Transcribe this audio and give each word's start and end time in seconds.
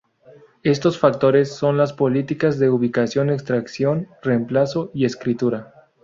Estos 0.63 0.97
factores 0.97 1.53
son 1.53 1.77
las 1.77 1.93
políticas 1.93 2.57
de 2.57 2.71
ubicación, 2.71 3.29
extracción, 3.29 4.07
reemplazo 4.23 4.89
y 4.95 5.05
escritura. 5.05 5.75